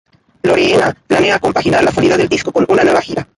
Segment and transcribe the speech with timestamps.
[0.41, 3.27] Loreena planea compaginar la salida del disco con una nueva gira.